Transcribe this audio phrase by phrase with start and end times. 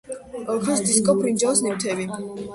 [0.53, 2.11] ოქროს დისკო, ბრინჯაოს ნივთები.